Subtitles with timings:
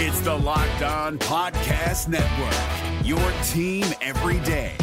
[0.00, 3.18] It's the Locked On Podcast Network, your
[3.48, 4.76] team every day.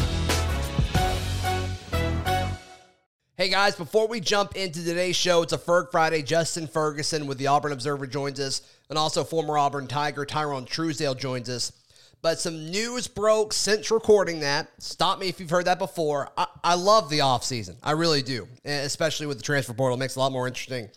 [3.38, 6.22] Hey guys, before we jump into today's show, it's a Ferg Friday.
[6.22, 11.18] Justin Ferguson with the Auburn Observer joins us, and also former Auburn Tiger Tyrone Truesdell
[11.18, 11.71] joins us.
[12.21, 14.68] But some news broke since recording that.
[14.79, 16.29] Stop me if you've heard that before.
[16.38, 17.77] I, I love the offseason.
[17.82, 19.95] I really do, especially with the transfer portal.
[19.95, 20.89] It makes it a lot more interesting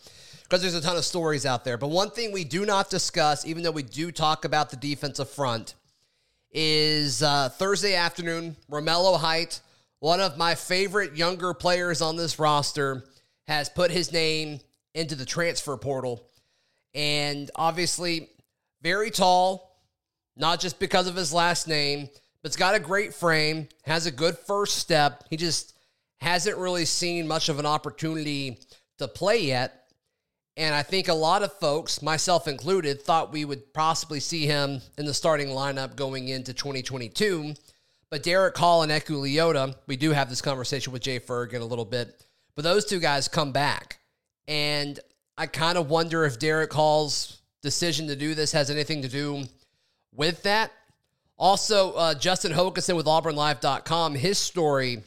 [0.48, 1.76] because there's a ton of stories out there.
[1.76, 5.28] But one thing we do not discuss, even though we do talk about the defensive
[5.28, 5.74] front,
[6.50, 9.60] is uh, Thursday afternoon, Romello Height,
[10.00, 13.04] one of my favorite younger players on this roster,
[13.46, 14.60] has put his name
[14.94, 16.26] into the transfer portal.
[16.94, 18.30] And obviously,
[18.80, 19.76] very tall,
[20.34, 22.08] not just because of his last name,
[22.42, 25.24] but it's got a great frame, has a good first step.
[25.28, 25.76] He just
[26.18, 28.58] hasn't really seen much of an opportunity
[28.98, 29.77] to play yet.
[30.58, 34.80] And I think a lot of folks, myself included, thought we would possibly see him
[34.98, 37.54] in the starting lineup going into 2022.
[38.10, 41.62] But Derick Hall and Eku Leota, we do have this conversation with Jay Ferg in
[41.62, 42.26] a little bit.
[42.56, 44.00] But those two guys come back.
[44.48, 44.98] And
[45.36, 49.44] I kind of wonder if Derick Hall's decision to do this has anything to do
[50.12, 50.72] with that.
[51.36, 55.04] Also, uh, Justin Hokanson with AuburnLive.com, his story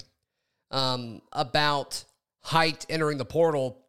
[0.71, 2.05] um, about
[2.39, 3.80] Height entering the portal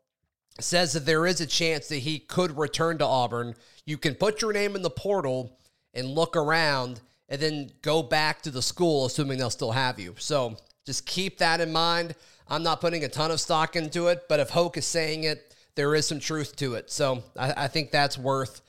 [0.60, 3.54] says that there is a chance that he could return to Auburn.
[3.86, 5.58] You can put your name in the portal
[5.94, 10.14] and look around and then go back to the school, assuming they'll still have you.
[10.18, 12.14] So just keep that in mind.
[12.48, 15.54] I'm not putting a ton of stock into it, but if Hoke is saying it,
[15.74, 16.90] there is some truth to it.
[16.90, 18.60] So I, I think that's worth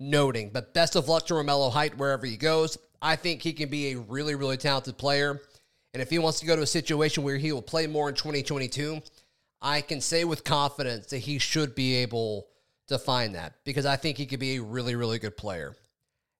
[0.00, 0.50] noting.
[0.52, 2.78] But best of luck to Romello Height wherever he goes.
[3.00, 5.40] I think he can be a really, really talented player.
[5.94, 8.14] And if he wants to go to a situation where he will play more in
[8.14, 9.00] 2022,
[9.60, 12.48] I can say with confidence that he should be able
[12.88, 15.76] to find that because I think he could be a really, really good player.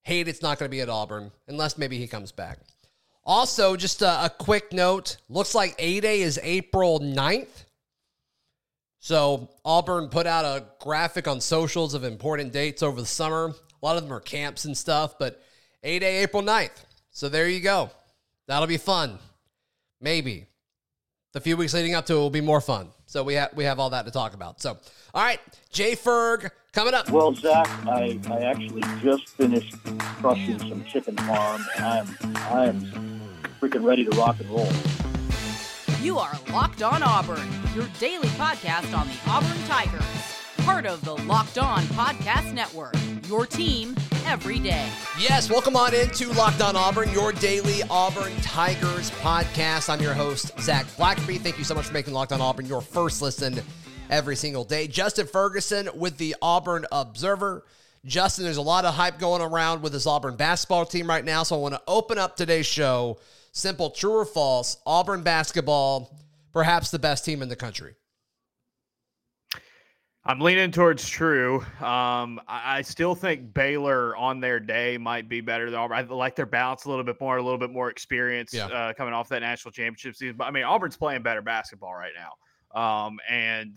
[0.02, 2.58] Hate it's not going to be at Auburn unless maybe he comes back.
[3.24, 7.64] Also, just a, a quick note looks like A Day is April 9th.
[9.00, 13.48] So, Auburn put out a graphic on socials of important dates over the summer.
[13.82, 15.42] A lot of them are camps and stuff, but
[15.82, 16.84] A Day, April 9th.
[17.10, 17.90] So, there you go.
[18.46, 19.18] That'll be fun.
[20.00, 20.46] Maybe.
[21.32, 22.88] The few weeks leading up to it will be more fun.
[23.06, 24.62] So we have we have all that to talk about.
[24.62, 24.78] So,
[25.12, 25.40] all right,
[25.70, 27.10] Jay Ferg coming up.
[27.10, 29.74] Well, Zac, I, I actually just finished
[30.20, 33.20] crushing some chicken farm, and I'm I'm
[33.60, 34.68] freaking ready to rock and roll.
[36.00, 40.02] You are locked on Auburn, your daily podcast on the Auburn Tigers,
[40.68, 42.94] part of the Locked On Podcast Network.
[43.26, 43.96] Your team
[44.26, 44.86] every day.
[45.18, 49.88] Yes, welcome on into Locked On Auburn, your daily Auburn Tigers podcast.
[49.88, 51.40] I'm your host, Zac Blackerby.
[51.40, 53.62] Thank you so much for making Locked On Auburn your first listen
[54.10, 54.86] every single day.
[54.86, 57.64] Justin Ferguson with the Auburn Observer.
[58.04, 61.44] Justin, there's a lot of hype going around with this Auburn basketball team right now,
[61.44, 63.18] so I want to open up today's show.
[63.52, 64.76] Simple, true or false?
[64.84, 66.14] Auburn basketball,
[66.52, 67.94] perhaps the best team in the country.
[70.28, 71.60] I'm leaning towards true.
[71.80, 75.96] Um, I, I, still think Baylor on their day might be better than Auburn.
[75.96, 78.66] I like their balance a little bit more, a little bit more experience yeah.
[78.66, 80.36] uh, coming off that national championship season.
[80.36, 83.74] But I mean, Auburn's playing better basketball right now, um, and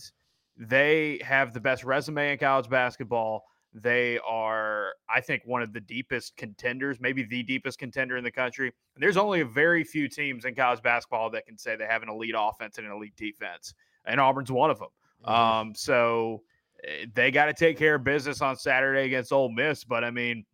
[0.58, 3.46] they have the best resume in college basketball.
[3.74, 8.32] They are, I think, one of the deepest contenders, maybe the deepest contender in the
[8.32, 8.74] country.
[8.96, 12.04] And there's only a very few teams in college basketball that can say they have
[12.04, 13.74] an elite offense and an elite defense,
[14.04, 14.90] and Auburn's one of them.
[15.26, 15.32] Mm-hmm.
[15.32, 16.42] Um, so
[16.84, 19.84] eh, they got to take care of business on Saturday against Ole Miss.
[19.84, 20.46] But I mean,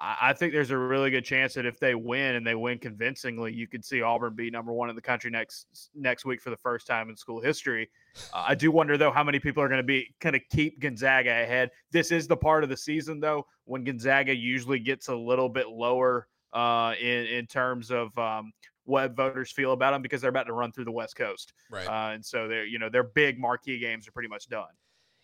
[0.00, 2.78] I, I, think there's a really good chance that if they win and they win
[2.78, 6.50] convincingly, you could see Auburn be number one in the country next next week for
[6.50, 7.90] the first time in school history.
[8.32, 10.80] Uh, I do wonder though how many people are going to be kind of keep
[10.80, 11.70] Gonzaga ahead.
[11.90, 15.68] This is the part of the season though when Gonzaga usually gets a little bit
[15.68, 18.52] lower uh, in in terms of um,
[18.88, 21.52] what voters feel about them because they're about to run through the West Coast.
[21.70, 21.86] Right.
[21.86, 24.68] Uh, and so they're, you know, their big marquee games are pretty much done.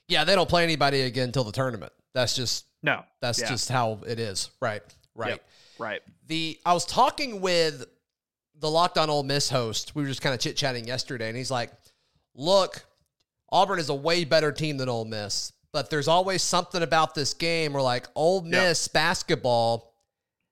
[0.09, 1.93] Yeah, they don't play anybody again until the tournament.
[2.13, 3.03] That's just no.
[3.23, 3.49] That's yeah.
[3.49, 4.51] just how it is.
[4.61, 4.83] Right.
[5.15, 5.31] Right.
[5.31, 5.45] Yep.
[5.79, 6.01] Right.
[6.27, 7.87] The I was talking with
[8.61, 9.95] the Locked On Ole Miss host.
[9.95, 11.71] We were just kind of chit chatting yesterday, and he's like,
[12.35, 12.85] "Look,
[13.51, 17.33] Auburn is a way better team than Ole Miss, but there's always something about this
[17.33, 18.93] game where like Ole Miss yep.
[18.93, 19.94] basketball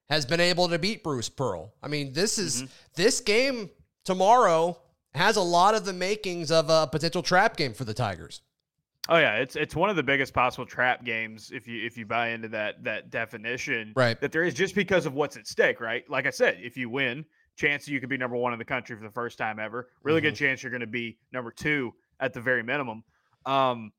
[0.09, 1.73] has been able to beat Bruce Pearl.
[1.83, 2.73] I mean, this is mm-hmm.
[2.95, 3.71] this game
[4.05, 4.79] tomorrow
[5.15, 8.43] has a lot of the makings of a potential trap game for the Tigers.
[9.09, 12.07] Oh yeah, it's it's one of the biggest possible trap games if you if you
[12.07, 13.93] buy into that that definition.
[13.97, 14.21] Right.
[14.21, 16.09] That there is just because of what's at stake, right?
[16.09, 17.25] Like I said, if you win,
[17.57, 19.89] chance you could be number one in the country for the first time ever.
[20.03, 20.29] Really mm-hmm.
[20.29, 23.03] good chance you're going to be number two at the very minimum.
[23.45, 23.93] Um,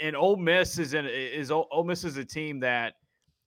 [0.00, 2.94] and Ole Miss is in is Ole Miss is a team that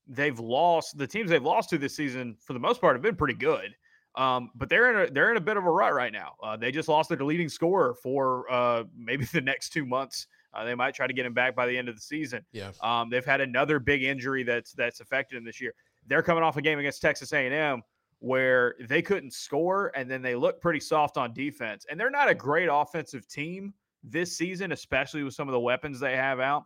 [0.10, 3.16] they've lost the teams they've lost to this season for the most part have been
[3.16, 3.76] pretty good.
[4.16, 6.34] Um, but they're in a they're in a bit of a rut right now.
[6.44, 10.28] Uh, they just lost their leading scorer for uh, maybe the next two months.
[10.54, 12.44] Uh, they might try to get him back by the end of the season.
[12.52, 12.72] Yeah.
[12.82, 15.74] Um, they've had another big injury that's that's affected them this year.
[16.08, 17.84] They're coming off a game against Texas A&M
[18.20, 21.86] where they couldn't score and then they look pretty soft on defense.
[21.90, 23.74] And they're not a great offensive team
[24.04, 26.66] this season, especially with some of the weapons they have out.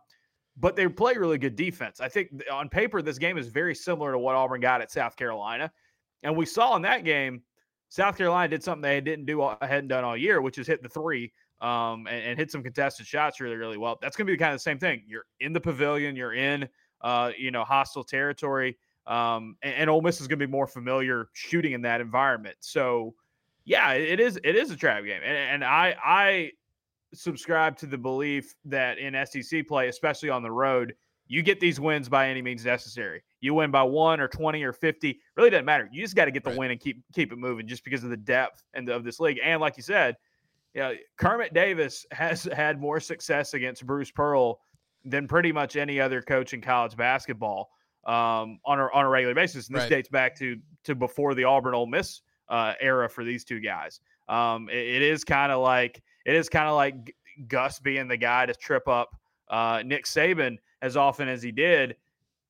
[0.56, 2.00] But they play really good defense.
[2.00, 5.16] I think on paper, this game is very similar to what Auburn got at South
[5.16, 5.70] Carolina.
[6.22, 7.42] And we saw in that game,
[7.88, 10.88] South Carolina did something they didn't do, hadn't done all year, which is hit the
[10.88, 13.98] three um, and, and, hit some contested shots really, really well.
[14.02, 15.02] That's going to be kind of the same thing.
[15.06, 16.68] You're in the pavilion, you're in,
[17.00, 20.66] uh, you know, hostile territory, um, and, and Ole Miss is going to be more
[20.66, 22.56] familiar shooting in that environment.
[22.60, 23.14] So,
[23.64, 26.50] yeah, it is it is a trap game, and, and I I
[27.14, 30.94] subscribe to the belief that in SEC play, especially on the road,
[31.26, 33.22] you get these wins by any means necessary.
[33.40, 35.88] You win by one or 20 or 50, really doesn't matter.
[35.92, 36.58] You just got to get the right.
[36.58, 39.38] win and keep keep it moving just because of the depth and of this league.
[39.42, 40.16] And like you said,
[40.74, 44.60] you know, Kermit Davis has had more success against Bruce Pearl
[45.04, 47.70] than pretty much any other coach in college basketball
[48.06, 49.68] um, on a on a regular basis.
[49.68, 49.90] And this right.
[49.90, 54.00] dates back to to before the Auburn Ole Miss uh, era for these two guys.
[54.28, 57.14] Um, it, it is kind of like it is kind of like
[57.48, 59.14] Gus being the guy to trip up
[59.48, 61.96] uh, Nick Saban as often as he did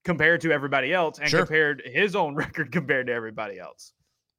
[0.05, 1.41] compared to everybody else and sure.
[1.41, 3.93] compared his own record compared to everybody else.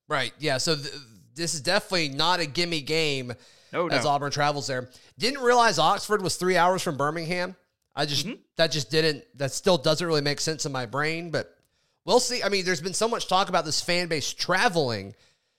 [0.07, 0.33] Right.
[0.39, 0.57] Yeah.
[0.57, 0.93] So th-
[1.33, 3.33] this is definitely not a gimme game
[3.73, 4.89] no, as Auburn travels there.
[5.17, 7.55] Didn't realize Oxford was three hours from Birmingham.
[7.95, 8.39] I just mm-hmm.
[8.57, 11.55] that just didn't that still doesn't really make sense in my brain, but
[12.03, 12.43] we'll see.
[12.43, 15.15] I mean, there's been so much talk about this fan base traveling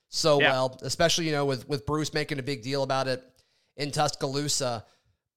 [0.09, 0.53] so yeah.
[0.53, 3.23] well, especially you know with with Bruce making a big deal about it
[3.77, 4.85] in Tuscaloosa.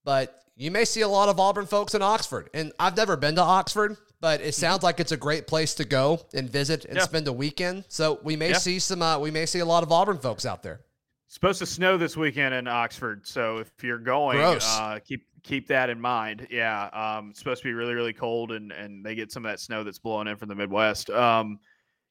[0.04, 2.50] But you may see a lot of Auburn folks in Oxford.
[2.54, 5.86] And I've never been to Oxford, but it sounds like it's a great place to
[5.86, 7.04] go and visit and yeah.
[7.04, 7.86] spend a weekend.
[7.88, 8.58] So we may yeah.
[8.58, 10.82] see some uh, we may see a lot of Auburn folks out there.
[11.26, 15.68] It's supposed to snow this weekend in Oxford, so if you're going, uh, keep keep
[15.68, 16.48] that in mind.
[16.50, 19.52] Yeah, um, it's supposed to be really really cold, and and they get some of
[19.52, 21.12] that snow that's blowing in from the Midwest.
[21.12, 21.60] Um,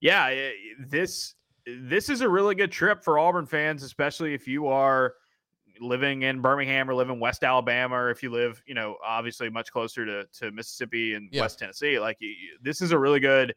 [0.00, 0.54] yeah, it,
[0.88, 1.34] this
[1.66, 5.14] this is a really good trip for Auburn fans, especially if you are
[5.80, 9.50] living in Birmingham or live in West Alabama, or if you live, you know, obviously
[9.50, 11.42] much closer to, to Mississippi and yeah.
[11.42, 12.18] West Tennessee, like
[12.62, 13.54] this is a really good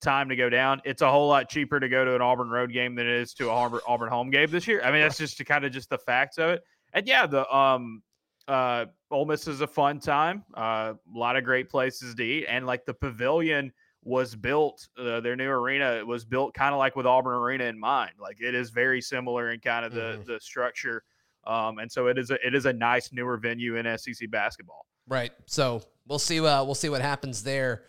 [0.00, 0.80] time to go down.
[0.84, 3.34] It's a whole lot cheaper to go to an Auburn road game than it is
[3.34, 4.82] to a Auburn, Auburn home game this year.
[4.82, 6.62] I mean, that's just to kind of just the facts of it.
[6.92, 8.02] And yeah, the um
[8.46, 10.44] uh Ole Miss is a fun time.
[10.54, 13.72] Uh, a lot of great places to eat, and like the pavilion
[14.02, 14.88] was built.
[14.98, 18.12] Uh, their new arena was built kind of like with Auburn Arena in mind.
[18.20, 20.32] Like it is very similar in kind of the mm-hmm.
[20.32, 21.02] the structure
[21.48, 24.86] um, and so it is a it is a nice newer venue in SEC basketball.
[25.08, 25.32] Right.
[25.46, 26.38] So we'll see.
[26.38, 27.84] Uh, we'll see what happens there.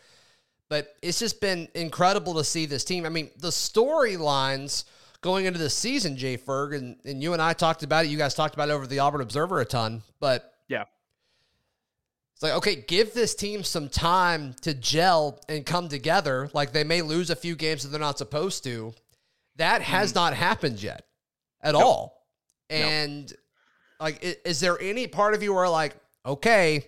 [0.69, 3.05] But it's just been incredible to see this team.
[3.05, 4.85] I mean, the storylines
[5.21, 8.09] going into the season, Jay Ferg, and, and you and I talked about it.
[8.09, 10.03] You guys talked about it over the Auburn Observer a ton.
[10.19, 10.85] But yeah,
[12.33, 16.49] it's like, okay, give this team some time to gel and come together.
[16.53, 18.93] Like they may lose a few games that they're not supposed to.
[19.57, 20.15] That has mm.
[20.15, 21.03] not happened yet
[21.61, 21.83] at nope.
[21.83, 22.25] all.
[22.69, 23.39] And nope.
[23.99, 26.85] Like, is there any part of you where like, okay,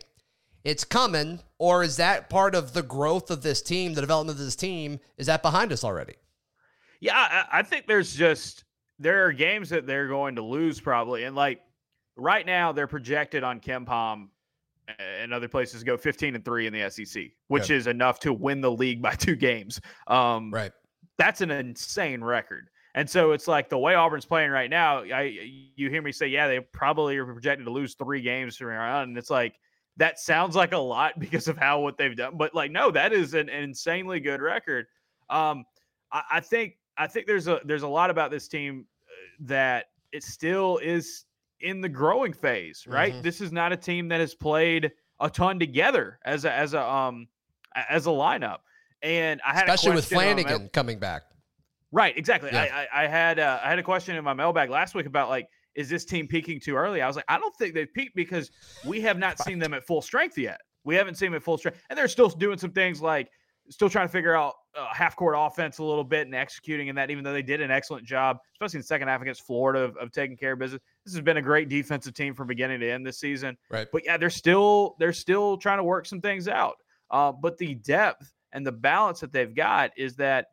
[0.64, 4.46] it's coming, or is that part of the growth of this team, the development of
[4.46, 5.00] this team?
[5.18, 6.14] Is that behind us already?
[7.00, 8.64] Yeah, I, I think there's just
[9.00, 11.62] there are games that they're going to lose probably, and like
[12.16, 14.28] right now they're projected on KenPom
[15.00, 18.62] and other places go 15 and 3 in the SEC, which is enough to win
[18.62, 19.82] the league by two games.
[20.08, 20.72] Um, right.
[21.18, 22.70] That's an insane record.
[22.94, 25.00] And so it's like the way Auburn's playing right now.
[25.04, 25.24] I
[25.76, 29.10] you hear me say, yeah, they probably are projected to lose three games from around,
[29.10, 29.56] and it's like
[29.98, 32.38] that sounds like a lot because of how what they've done.
[32.38, 34.88] But like, no, that is an, an insanely good record.
[35.30, 35.66] Um,
[36.12, 39.86] I, I, think I think there's a there's a lot about this team uh, that
[40.12, 41.26] it still is
[41.62, 42.86] in the growing phase.
[42.88, 43.22] Right, mm-hmm.
[43.22, 46.82] this is not a team that has played a ton together as a as a
[46.82, 47.28] um
[47.90, 48.60] as a lineup.
[49.02, 51.24] And I had especially with Flanigan coming back.
[51.92, 52.50] Right, exactly.
[52.54, 52.88] Yeah.
[52.94, 55.30] I, I, I had uh, I had a question in my mailbag last week about
[55.30, 57.02] like, is this team peaking too early?
[57.02, 58.52] I was like, I don't think they've peaked because
[58.86, 60.60] we have not seen them at full strength yet.
[60.84, 63.30] We haven't seen them at full strength, and they're still doing some things like
[63.70, 66.96] still trying to figure out uh, half court offense a little bit and executing in
[66.96, 67.12] that.
[67.12, 69.98] Even though they did an excellent job, especially in the second half against Florida, of,
[69.98, 70.82] of taking care of business.
[71.06, 73.58] This has been a great defensive team from beginning to end this season.
[73.70, 76.76] Right, but yeah, they're still they're still trying to work some things out.
[77.10, 80.48] Uh, but the depth and the balance that they've got is that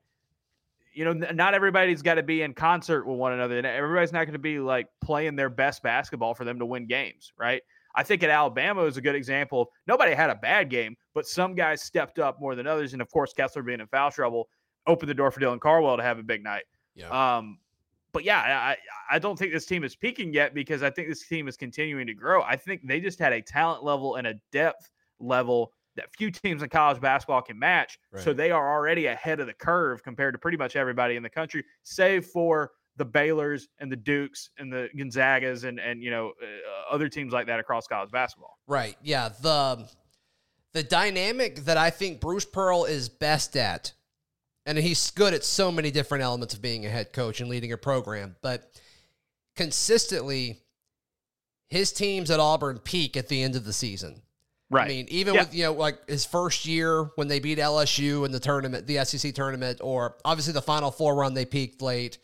[0.99, 3.57] you know, not everybody's got to be in concert with one another.
[3.57, 6.89] And everybody's not going to be like playing their best basketball for them to win
[6.89, 7.63] games, right?
[7.95, 9.71] I think at Alabama is a good example.
[9.87, 12.95] Nobody had a bad game, but some guys stepped up more than others.
[12.95, 14.49] And of course, Kessler being in foul trouble
[14.89, 16.65] opened the door for Dylan Cardwell to have a big night.
[16.97, 17.37] Yeah.
[17.37, 17.59] Um,
[18.13, 18.77] but yeah, I
[19.09, 22.09] I don't think this team is peaking yet because I think this team is continuing
[22.09, 22.43] to grow.
[22.43, 24.91] I think they just had a talent level and a depth
[25.21, 27.99] level that few teams in college basketball can match.
[28.11, 28.23] Right.
[28.23, 31.31] So they are already ahead of the curve compared to pretty much everybody in the
[31.31, 36.33] country, save for the Baylors and the Dukes and the Gonzagas and and you know
[36.43, 38.59] uh, other teams like that across college basketball.
[38.67, 38.97] Right.
[39.03, 39.29] Yeah.
[39.41, 39.89] The
[40.73, 43.93] the dynamic that I think Bruce Pearl is best at,
[44.67, 47.73] and he's good at so many different elements of being a head coach and leading
[47.73, 48.71] a program, but
[49.57, 50.61] consistently,
[51.69, 54.23] his teams at Auburn peak at the end of the season.
[54.71, 54.85] Right.
[54.85, 55.41] I mean, even yeah.
[55.41, 59.03] with you know like his first year when they beat LSU in the tournament, the
[59.05, 62.19] SEC tournament, or obviously the Final Four run, they peaked late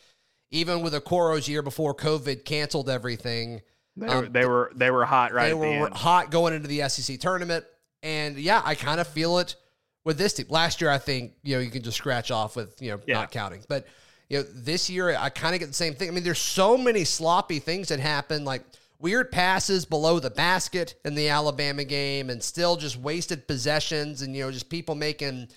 [0.54, 3.60] even with Okoro's year before COVID canceled everything.
[3.96, 5.48] They, um, they were they were hot right.
[5.48, 7.64] They were the hot going into the SEC tournament,
[8.02, 9.56] and yeah, I kind of feel it
[10.04, 10.46] with this team.
[10.48, 13.14] Last year, I think you know you can just scratch off with you know yeah.
[13.14, 13.86] not counting, but
[14.28, 16.08] you know this year I kind of get the same thing.
[16.08, 18.62] I mean, there's so many sloppy things that happen, like
[19.04, 24.34] weird passes below the basket in the Alabama game, and still just wasted possessions, and
[24.34, 25.48] you know just people making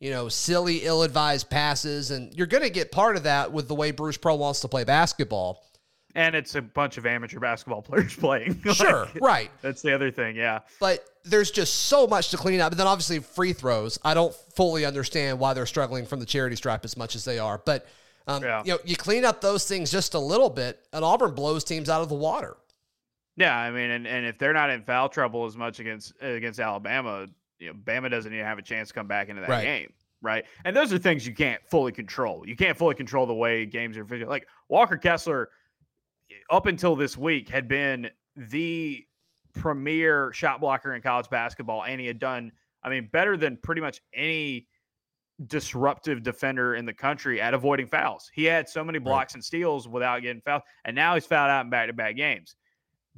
[0.00, 2.10] you know, silly, ill advised passes.
[2.10, 4.68] And you're going to get part of that with the way Bruce Pearl wants to
[4.68, 5.64] play basketball.
[6.14, 8.62] And it's a bunch of amateur basketball players playing.
[8.74, 9.50] Sure, like, right.
[9.62, 10.60] That's the other thing, yeah.
[10.78, 12.70] But there's just so much to clean up.
[12.70, 13.98] But then obviously free throws.
[14.04, 17.38] I don't fully understand why they're struggling from the charity stripe as much as they
[17.38, 17.60] are.
[17.64, 17.86] But
[18.26, 18.62] um, yeah.
[18.64, 21.88] you know, you clean up those things just a little bit, and Auburn blows teams
[21.88, 22.56] out of the water.
[23.36, 26.60] Yeah, I mean, and, and if they're not in foul trouble as much against against
[26.60, 27.26] Alabama,
[27.58, 29.64] you know, Bama doesn't even have a chance to come back into that right.
[29.64, 29.92] game.
[30.22, 30.44] Right.
[30.64, 32.44] And those are things you can't fully control.
[32.46, 34.06] You can't fully control the way games are.
[34.26, 35.50] Like Walker Kessler,
[36.50, 39.04] up until this week, had been the
[39.52, 41.84] premier shot blocker in college basketball.
[41.84, 44.66] And he had done, I mean, better than pretty much any
[45.46, 48.30] disruptive defender in the country at avoiding fouls.
[48.32, 49.38] He had so many blocks right.
[49.38, 50.62] and steals without getting fouled.
[50.86, 52.56] And now he's fouled out in back to back games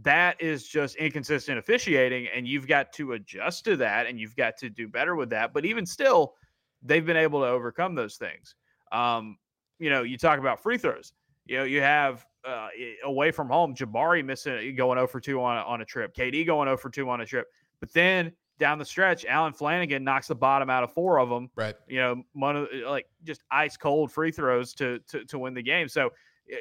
[0.03, 4.57] that is just inconsistent officiating and you've got to adjust to that and you've got
[4.59, 6.35] to do better with that but even still
[6.83, 8.55] they've been able to overcome those things.
[8.93, 9.37] Um,
[9.79, 11.13] you know you talk about free throws.
[11.47, 12.69] You know you have uh,
[13.05, 16.89] away from home jabari missing going over 2 on, on a trip kd going over
[16.89, 17.49] 2 on a trip
[17.81, 21.51] but then down the stretch Allen Flanigan knocks the bottom out of four of them
[21.57, 21.75] right.
[21.89, 25.63] you know one of like just ice cold free throws to, to to win the
[25.63, 26.11] game so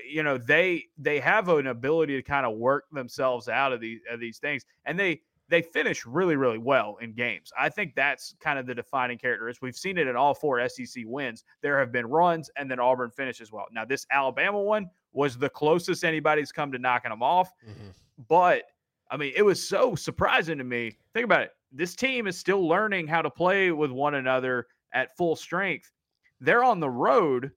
[0.07, 3.99] you know they they have an ability to kind of work themselves out of these
[4.09, 7.51] of these things and they they finish really really well in games.
[7.57, 10.87] I think that's kind of the defining characteristic we've seen it in all four sec
[11.05, 11.43] wins.
[11.61, 13.65] There have been runs and then auburn finishes well.
[13.71, 17.89] Now this alabama one was the closest anybody's come to knocking them off mm-hmm.
[18.27, 18.63] but
[19.09, 20.97] i mean it was so surprising to me.
[21.13, 21.51] Think about it.
[21.71, 25.91] This team is still learning how to play with one another at full strength.
[26.39, 27.51] They're on the road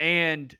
[0.00, 0.56] and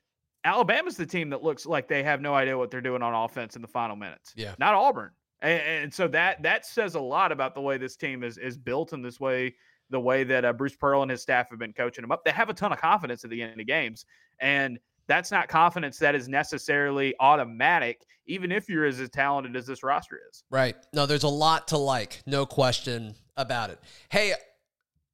[0.49, 3.55] Alabama's the team that looks like they have no idea what they're doing on offense
[3.55, 4.33] in the final minutes.
[4.35, 4.55] Yeah.
[4.57, 5.11] Not Auburn.
[5.41, 8.57] And, and so that that says a lot about the way this team is is
[8.57, 9.55] built in this way,
[9.89, 12.25] the way that uh, Bruce Pearl and his staff have been coaching them up.
[12.25, 14.05] They have a ton of confidence at the end of games.
[14.41, 19.83] And that's not confidence that is necessarily automatic, even if you're as talented as this
[19.83, 20.43] roster is.
[20.49, 20.75] Right.
[20.93, 23.79] No, there's a lot to like, no question about it.
[24.09, 24.33] Hey,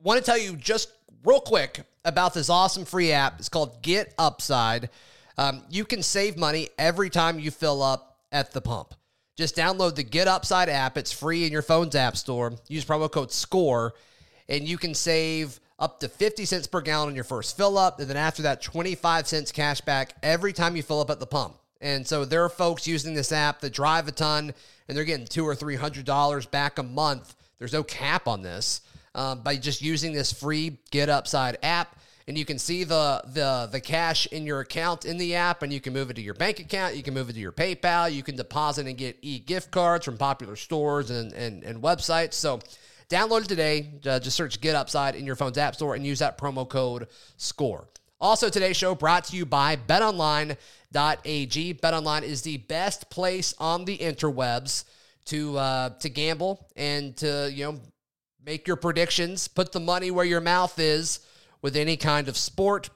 [0.01, 0.91] want to tell you just
[1.23, 3.39] real quick about this awesome free app.
[3.39, 4.89] It's called Get Upside.
[5.37, 8.93] Um, you can save money every time you fill up at the pump.
[9.35, 10.97] Just download the Get Upside app.
[10.97, 12.53] It's free in your phone's app store.
[12.69, 13.93] Use promo code SCORE,
[14.47, 17.99] and you can save up to 50 cents per gallon on your first fill up.
[17.99, 21.25] And then after that, 25 cents cash back every time you fill up at the
[21.25, 21.55] pump.
[21.81, 24.53] And so there are folks using this app that drive a ton
[24.87, 27.35] and they're getting two or three hundred dollars back a month.
[27.59, 28.81] There's no cap on this
[29.13, 33.69] um, by just using this free Get Upside app and you can see the the
[33.71, 36.33] the cash in your account in the app and you can move it to your
[36.33, 39.71] bank account you can move it to your paypal you can deposit and get e-gift
[39.71, 42.33] cards from popular stores and and, and websites.
[42.33, 42.59] So
[43.09, 46.19] download it today uh, just search get upside in your phone's app store and use
[46.19, 47.87] that promo code score.
[48.19, 53.97] Also today's show brought to you by betonline.ag betonline is the best place on the
[53.97, 54.85] interwebs
[55.25, 57.79] to uh, to gamble and to you know
[58.43, 61.19] make your predictions put the money where your mouth is
[61.65, 62.91] with any kind of sport.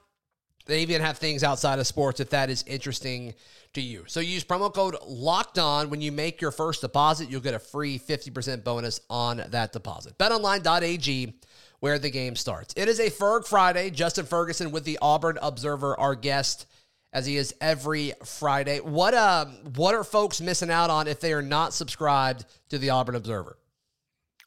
[0.66, 3.34] They even have things outside of sports if that is interesting
[3.72, 4.04] to you.
[4.06, 7.28] So use promo code locked on when you make your first deposit.
[7.28, 10.16] You'll get a free 50% bonus on that deposit.
[10.18, 11.34] BetOnline.ag,
[11.80, 12.72] where the game starts.
[12.76, 13.90] It is a Ferg Friday.
[13.90, 16.66] Justin Ferguson with the Auburn Observer, our guest
[17.12, 18.78] as he is every Friday.
[18.78, 22.90] What um what are folks missing out on if they are not subscribed to the
[22.90, 23.56] Auburn Observer?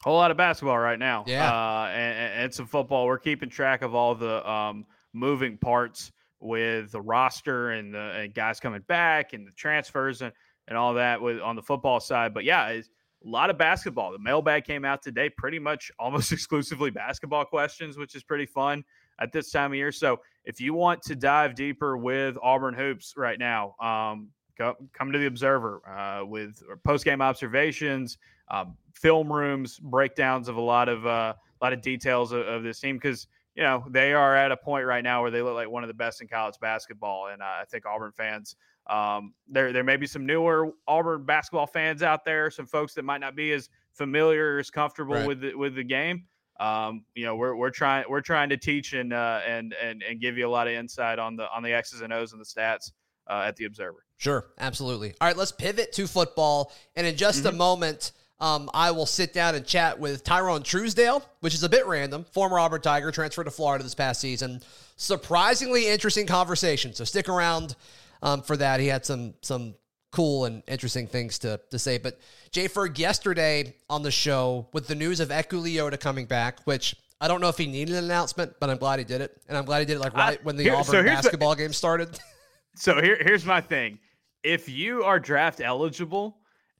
[0.04, 1.24] Whole lot of basketball right now.
[1.26, 3.06] Yeah, uh, and, and some football.
[3.06, 4.84] We're keeping track of all the um,
[5.14, 10.30] moving parts with the roster and the and guys coming back and the transfers and,
[10.68, 12.34] and all that with on the football side.
[12.34, 12.90] But yeah, it's
[13.24, 14.12] a lot of basketball.
[14.12, 18.84] The mailbag came out today, pretty much almost exclusively basketball questions, which is pretty fun
[19.18, 19.90] at this time of year.
[19.90, 25.12] So if you want to dive deeper with Auburn hoops right now, um, go, come
[25.12, 28.18] to the Observer uh, with post game observations,
[28.50, 32.62] um, film rooms, breakdowns of a lot of uh, a lot of details of, of
[32.62, 35.54] this team because you know they are at a point right now where they look
[35.54, 38.56] like one of the best in college basketball, and uh, I think Auburn fans.
[38.86, 43.02] Um, there, there may be some newer Auburn basketball fans out there, some folks that
[43.02, 45.26] might not be as familiar, as comfortable right.
[45.26, 46.24] with the, with the game
[46.60, 50.20] um, you know, we're, we're trying we're trying to teach and uh, and and and
[50.20, 52.44] give you a lot of insight on the on the X's and O's and the
[52.44, 52.92] stats
[53.28, 54.04] uh, at the Observer.
[54.18, 55.14] Sure, absolutely.
[55.20, 57.54] All right, let's pivot to football, and in just mm-hmm.
[57.54, 58.12] a moment.
[58.40, 62.24] Um, I will sit down and chat with Tyrone Truesdell, which is a bit random.
[62.32, 64.60] Former Auburn Tiger transferred to Florida this past season.
[64.96, 66.94] Surprisingly interesting conversation.
[66.94, 67.76] So stick around
[68.22, 68.80] um, for that.
[68.80, 69.74] He had some some
[70.10, 71.98] cool and interesting things to, to say.
[71.98, 72.20] But
[72.52, 76.94] Jay Ferg yesterday on the show with the news of Eku Leota coming back, which
[77.20, 79.40] I don't know if he needed an announcement, but I'm glad he did it.
[79.48, 81.62] And I'm glad he did it like right when the here, Auburn so basketball the,
[81.62, 82.18] game started.
[82.76, 84.00] So here, here's my thing.
[84.42, 86.38] If you are draft eligible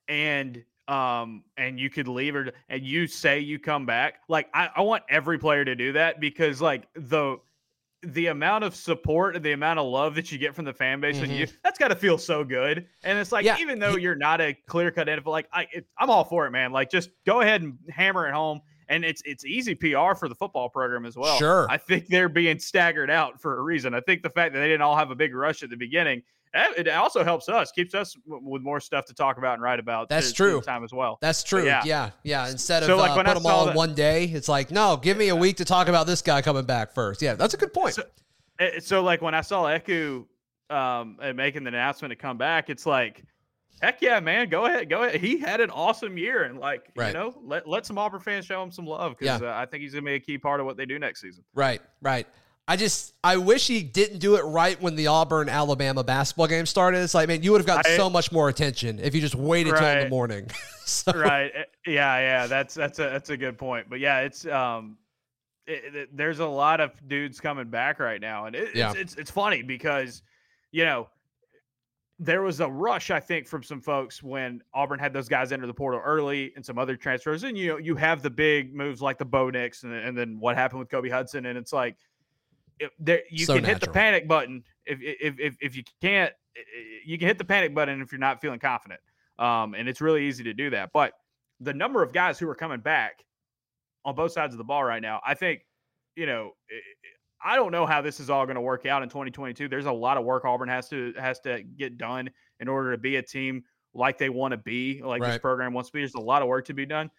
[0.09, 4.71] and um and you could leave or and you say you come back, like I,
[4.77, 7.39] I want every player to do that because like the
[8.03, 11.01] the amount of support and the amount of love that you get from the fan
[11.01, 11.29] base mm-hmm.
[11.29, 13.57] when you that's got to feel so good and it's like yeah.
[13.59, 16.51] even though you're not a clear cut NFL like I it, I'm all for it
[16.51, 20.29] man like just go ahead and hammer it home and it's it's easy PR for
[20.29, 21.39] the football program as well.
[21.39, 23.95] Sure, I think they're being staggered out for a reason.
[23.95, 26.23] I think the fact that they didn't all have a big rush at the beginning
[26.55, 30.09] it also helps us, keeps us with more stuff to talk about and write about.
[30.09, 30.61] That's true.
[30.61, 31.19] Time as well.
[31.21, 31.65] That's true.
[31.65, 31.83] yeah.
[31.85, 32.49] yeah, yeah.
[32.49, 35.17] Instead of so, like, uh, put them all in one day, it's like no, give
[35.17, 37.23] me a week to talk about this guy coming back first.
[37.23, 37.95] Yeah, that's a good point.
[37.95, 38.05] So,
[38.59, 40.27] Eh, so like when I saw Eku
[40.71, 43.25] um making the announcement to come back, it's like,
[43.83, 45.21] heck yeah, man, go ahead, go ahead.
[45.21, 47.09] He had an awesome year, and like right.
[47.09, 49.49] you know, let let some Auburn fans show him some love because yeah.
[49.49, 51.45] uh, I think he's gonna be a key part of what they do next season.
[51.55, 52.27] Right, right.
[52.67, 56.65] I just I wish he didn't do it right when the Auburn Alabama basketball game
[56.65, 56.99] started.
[56.99, 59.35] It's like, man, you would have gotten I, so much more attention if you just
[59.35, 59.81] waited right.
[59.81, 60.47] till in the morning.
[60.85, 61.13] so.
[61.13, 61.51] Right.
[61.55, 62.47] Eh, yeah, yeah.
[62.47, 63.91] That's that's a that's a good point.
[63.91, 64.97] But yeah, it's um
[65.67, 68.91] it, it, there's a lot of dudes coming back right now, and it, yeah.
[68.91, 70.23] it's, it's it's funny because
[70.73, 71.09] you know
[72.19, 75.67] there was a rush, I think, from some folks when Auburn had those guys enter
[75.67, 79.03] the portal early and some other transfers, and you know you have the big moves
[79.03, 81.97] like the Bo Nix, and, and then what happened with Kobe Hudson, and it's like
[82.99, 83.75] there you so can natural.
[83.75, 86.33] hit the panic button if, if if if you can't
[87.05, 89.01] you can hit the panic button if you're not feeling confident,
[89.39, 91.13] um, and it's really easy to do that, but
[91.61, 93.25] the number of guys who are coming back
[94.05, 95.21] on both sides of the ball right now.
[95.25, 95.63] I think,
[96.17, 96.53] you know,
[97.45, 99.69] I don't know how this is all going to work out in 2022.
[99.69, 102.99] There's a lot of work Auburn has to has to get done in order to
[102.99, 105.33] be a team like they want to be, like right.
[105.33, 106.01] this program wants to be.
[106.01, 107.11] There's a lot of work to be done.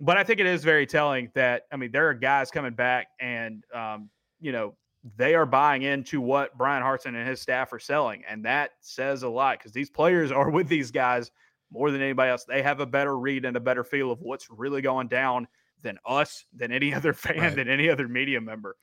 [0.00, 3.08] But I think it is very telling that I mean there are guys coming back
[3.20, 4.76] and um, you know
[5.16, 9.22] they are buying into what Bryan Harsin and his staff are selling, and that says
[9.22, 11.30] a lot because these players are with these guys
[11.70, 12.44] more than anybody else.
[12.44, 15.48] They have a better read and a better feel of what's really going down
[15.82, 17.54] than us, than any other fan, right.
[17.54, 18.76] than any other media member.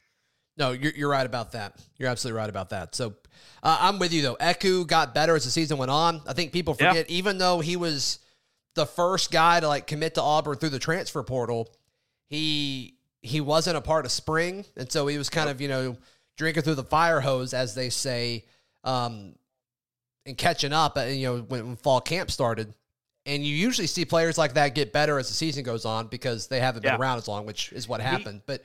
[0.56, 1.82] No, you're, you're right about that.
[1.98, 2.94] You're absolutely right about that.
[2.94, 3.16] So
[3.64, 4.36] uh, I'm with you, though.
[4.36, 6.22] Eku got better as the season went on.
[6.28, 7.18] I think people forget, yeah.
[7.18, 8.20] even though he was
[8.76, 11.74] the first guy to like commit to Auburn through the transfer portal,
[12.28, 12.93] he
[13.24, 14.66] he wasn't a part of spring.
[14.78, 15.98] And so he was kind of, you know,
[16.38, 18.46] drinking through the fire hose, as they say,
[18.84, 19.34] um,
[20.26, 22.74] and catching up, uh, you know, when, when fall camp started.
[23.26, 26.48] And you usually see players like that get better as the season goes on because
[26.48, 28.42] they haven't been around as long, which is what happened.
[28.42, 28.64] He, but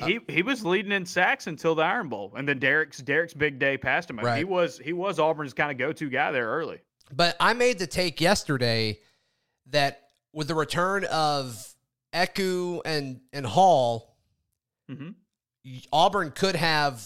[0.00, 3.32] uh, he he was leading in sacks until the Iron Bowl, and then Derick's Derick's
[3.32, 4.18] big day passed him.
[4.18, 4.38] Right.
[4.38, 6.80] He was he was Auburn's kind of go to guy there early.
[7.14, 8.98] But I made the take yesterday
[9.70, 11.71] that with the return of
[12.12, 14.16] Eku and and Hall,
[14.90, 15.10] mm-hmm.
[15.92, 17.02] Auburn could have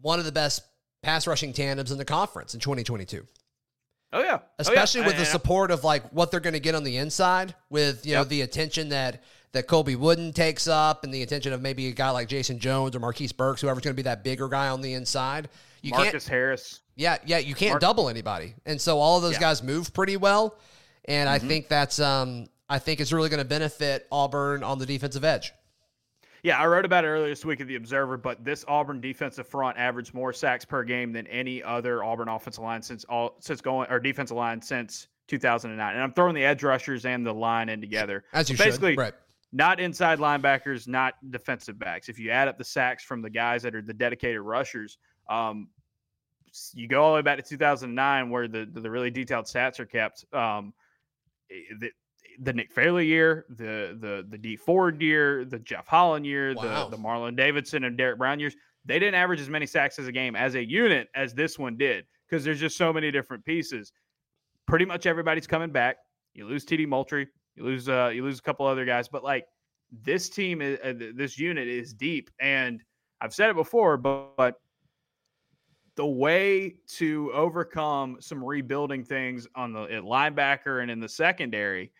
[0.00, 0.62] one of the best
[1.02, 3.26] pass rushing tandems in the conference in 2022.
[4.12, 5.08] Oh yeah, especially oh, yeah.
[5.08, 8.12] with the support of like what they're going to get on the inside, with you
[8.12, 8.20] yep.
[8.20, 11.92] know the attention that that Colby Wooden takes up, and the attention of maybe a
[11.92, 14.80] guy like Jason Jones or Marquise Burks, whoever's going to be that bigger guy on
[14.80, 15.48] the inside.
[15.82, 16.80] You Marcus can't, Harris.
[16.94, 19.40] Yeah, yeah, you can't Mark, double anybody, and so all of those yeah.
[19.40, 20.58] guys move pretty well,
[21.06, 21.44] and mm-hmm.
[21.44, 25.22] I think that's um I think it's really going to benefit Auburn on the defensive
[25.22, 25.52] edge.
[26.42, 29.46] Yeah, I wrote about it earlier this week at the Observer, but this Auburn defensive
[29.46, 33.60] front averaged more sacks per game than any other Auburn offensive line since all since
[33.60, 35.94] going or defensive line since 2009.
[35.94, 38.24] And I'm throwing the edge rushers and the line in together.
[38.32, 38.98] As you basically, should.
[38.98, 39.14] Right.
[39.52, 42.08] Not inside linebackers, not defensive backs.
[42.08, 44.98] If you add up the sacks from the guys that are the dedicated rushers,
[45.30, 45.68] um,
[46.72, 49.86] you go all the way back to 2009, where the the really detailed stats are
[49.86, 50.24] kept.
[50.34, 50.74] Um,
[51.78, 51.90] the,
[52.40, 56.88] the Nick Fairley year, the the the Dee Ford year, the Jeff Holland year, wow.
[56.88, 60.06] the the Marlon Davidson and Derrick Brown years, they didn't average as many sacks as
[60.06, 63.44] a game as a unit as this one did because there's just so many different
[63.44, 63.92] pieces.
[64.66, 65.96] Pretty much everybody's coming back.
[66.34, 69.46] You lose TD Moultry, you lose uh you lose a couple other guys, but like
[70.02, 72.82] this team is uh, this unit is deep and
[73.20, 74.60] I've said it before, but, but
[75.96, 81.92] the way to overcome some rebuilding things on the at linebacker and in the secondary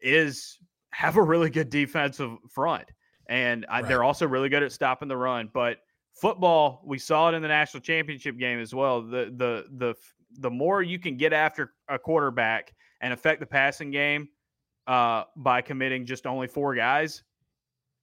[0.00, 0.58] is
[0.90, 2.86] have a really good defensive front.
[3.28, 5.50] And I, they're also really good at stopping the run.
[5.52, 5.78] But
[6.14, 9.02] football, we saw it in the national championship game as well.
[9.02, 9.94] The the the
[10.38, 14.28] the more you can get after a quarterback and affect the passing game
[14.86, 17.22] uh, by committing just only four guys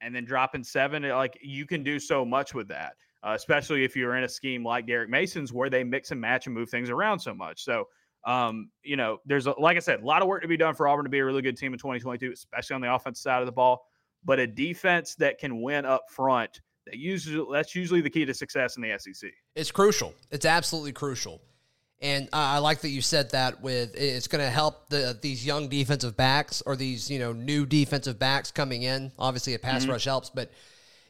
[0.01, 2.93] and then dropping seven, like you can do so much with that.
[3.25, 6.45] Uh, especially if you're in a scheme like Derek Mason's where they mix and match
[6.45, 7.63] and move things around so much.
[7.63, 7.87] So
[8.25, 10.75] um, you know, there's a, like I said, a lot of work to be done
[10.75, 13.41] for Auburn to be a really good team in 2022, especially on the offensive side
[13.41, 13.85] of the ball.
[14.23, 18.33] But a defense that can win up front, that usually that's usually the key to
[18.33, 19.31] success in the SEC.
[19.55, 20.13] It's crucial.
[20.31, 21.41] It's absolutely crucial.
[22.01, 25.69] And I like that you said that with it's going to help the these young
[25.69, 29.11] defensive backs or these you know new defensive backs coming in.
[29.17, 29.91] Obviously, a pass mm-hmm.
[29.91, 30.51] rush helps, but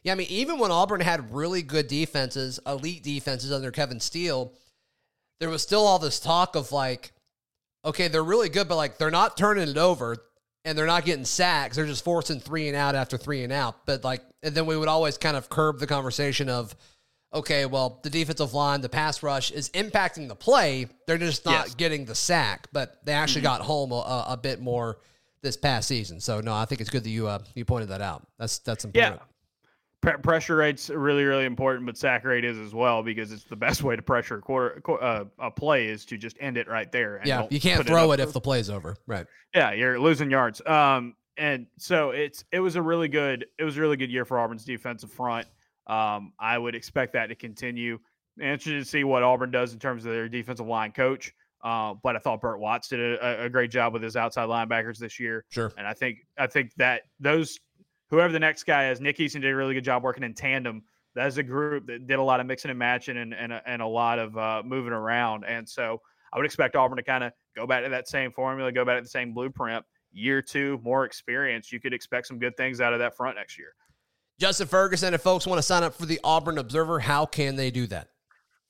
[0.04, 4.54] yeah, I mean even when Auburn had really good defenses, elite defenses under Kevin Steele,
[5.44, 7.12] there was still all this talk of like,
[7.84, 10.16] okay, they're really good, but like they're not turning it over
[10.64, 11.76] and they're not getting sacks.
[11.76, 13.86] They're just forcing three and out after three and out.
[13.86, 16.74] But like, and then we would always kind of curb the conversation of,
[17.34, 20.88] okay, well, the defensive line, the pass rush is impacting the play.
[21.08, 21.76] They're just not yes.
[21.76, 23.58] getting the sack, but they actually mm-hmm.
[23.58, 25.00] got home a, a, bit more
[25.42, 26.22] this past season.
[26.22, 28.26] So no, I think it's good that you uh, you pointed that out.
[28.40, 29.20] That's that's important.
[29.20, 29.33] Yeah
[30.04, 33.84] pressure rate's really really important, but sack rate is as well because it's the best
[33.84, 37.22] way to pressure a quarter uh, a play is to just end it right there.
[37.26, 38.96] yeah, you can't throw it, it if the play's over.
[39.08, 39.26] Right.
[39.56, 40.66] Yeah, you're losing yards.
[40.66, 44.26] Um, and so it's it was a really good it was a really good year
[44.26, 45.48] for Auburn's defensive front.
[45.88, 48.00] Um, I would expect that to continue.
[48.40, 51.34] Interested to see what Auburn does in terms of their defensive line coach.
[51.64, 54.98] Uh, but I thought Bert Watts did a, a, great job with his outside linebackers
[54.98, 55.46] this year.
[55.50, 55.72] Sure.
[55.78, 57.58] And I think I think that those
[58.14, 60.84] whoever the next guy is, Nick Eason did a really good job working in tandem.
[61.16, 63.88] That's a group that did a lot of mixing and matching and and, and a
[63.88, 65.46] lot of uh, moving around.
[65.46, 66.00] And so
[66.32, 68.98] I would expect Auburn to kind of go back to that same formula, go back
[68.98, 69.84] to the same blueprint.
[70.12, 71.72] Year two, more experience.
[71.72, 73.74] You could expect some good things out of that front next year.
[74.40, 77.72] Justin Ferguson, if folks want to sign up for the Auburn Observer, how can they
[77.72, 78.10] do that?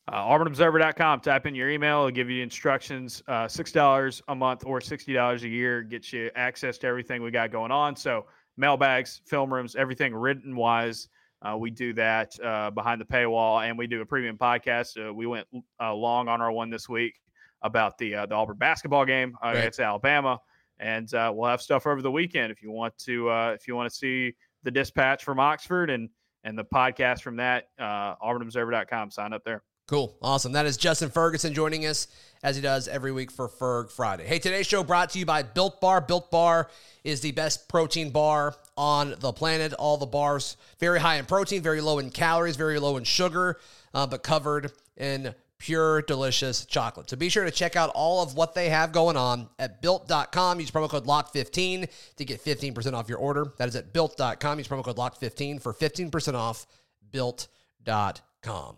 [0.09, 1.21] Uh, AuburnObserver.com.
[1.21, 1.99] Type in your email.
[1.99, 3.23] It'll give you instructions.
[3.27, 7.51] Uh, $6 a month or $60 a year gets you access to everything we got
[7.51, 7.95] going on.
[7.95, 8.25] So
[8.57, 11.07] mailbags, film rooms, everything written wise.
[11.41, 14.97] Uh, we do that uh, behind the paywall, and we do a premium podcast.
[14.97, 15.45] Uh, we went
[15.81, 17.19] uh, long on our one this week
[17.61, 19.57] about the uh, the Auburn basketball game uh, right.
[19.57, 20.39] against Alabama,
[20.79, 23.95] and we'll have stuff over the weekend if you want to if you want to
[23.95, 26.09] see the dispatch from Oxford and
[26.45, 27.67] and the podcast from that.
[27.79, 29.11] AuburnObserver.com.
[29.11, 29.63] Sign up there.
[29.93, 30.17] Cool.
[30.23, 30.53] Awesome.
[30.53, 32.07] That is Justin Ferguson joining us
[32.41, 34.25] as he does every week for Ferg Friday.
[34.25, 36.01] Hey, today's show brought to you by Built Bar.
[36.01, 36.67] Built Bar
[37.03, 39.71] is the best protein bar on the planet.
[39.73, 43.59] All the bars very high in protein, very low in calories, very low in sugar,
[43.93, 47.11] uh, but covered in pure, delicious chocolate.
[47.11, 50.59] So be sure to check out all of what they have going on at built.com.
[50.59, 53.53] Use promo code LOCK15 to get 15% off your order.
[53.57, 54.57] That is at built.com.
[54.57, 56.65] Use promo code LOCK15 for 15% off
[57.11, 58.77] built.com.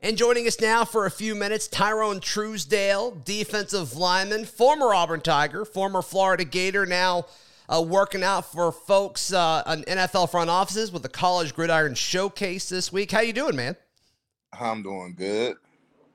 [0.00, 5.64] And joining us now for a few minutes, Tyrone Truesdell, defensive lineman, former Auburn Tiger,
[5.64, 7.26] former Florida Gator, now
[7.68, 12.68] uh, working out for folks uh, on NFL front offices with the College Gridiron Showcase
[12.68, 13.10] this week.
[13.10, 13.74] How you doing, man?
[14.52, 15.56] I'm doing good.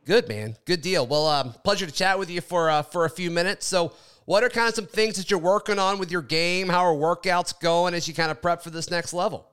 [0.06, 0.56] Good, man.
[0.64, 1.06] Good deal.
[1.06, 3.66] Well, um, pleasure to chat with you for uh, for a few minutes.
[3.66, 3.92] So,
[4.24, 6.70] what are kind of some things that you're working on with your game?
[6.70, 9.50] How are workouts going as you kind of prep for this next level?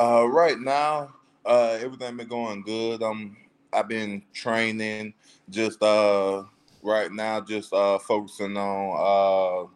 [0.00, 3.02] Uh, right now, uh, everything been going good.
[3.02, 3.36] Um,
[3.72, 5.14] I've been training.
[5.50, 6.44] Just uh,
[6.82, 9.68] right now, just uh, focusing on uh,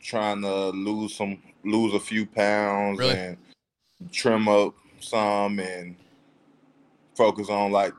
[0.00, 3.14] trying to lose some, lose a few pounds Really?
[3.14, 3.36] and
[4.10, 5.96] trim up some, and
[7.14, 7.94] focus on like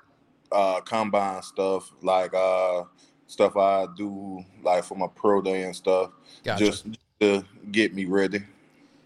[0.51, 2.83] uh combine stuff, like uh
[3.27, 6.11] stuff I do like for my pro day and stuff,
[6.43, 6.65] Gotcha.
[6.65, 6.85] just
[7.19, 8.39] to get me ready.